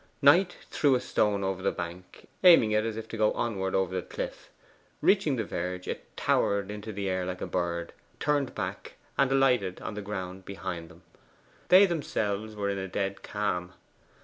[0.19, 3.93] Knight threw a stone over the bank, aiming it as if to go onward over
[3.93, 4.49] the cliff.
[4.99, 9.79] Reaching the verge, it towered into the air like a bird, turned back, and alighted
[9.79, 11.03] on the ground behind them.
[11.67, 13.73] They themselves were in a dead calm.